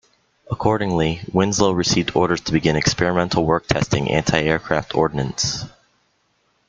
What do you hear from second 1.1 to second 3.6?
"Winslow" received orders to begin experimental